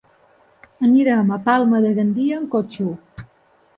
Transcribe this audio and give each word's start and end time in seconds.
Anirem 0.87 1.29
a 1.37 1.39
Palma 1.49 1.83
de 1.85 1.93
Gandia 1.99 2.39
amb 2.41 2.51
cotxe. 2.59 2.87